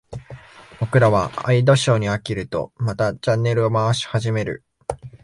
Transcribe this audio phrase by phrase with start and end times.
[0.79, 4.63] 僕らはワイドショーに飽きると、またチャンネルを回し始める。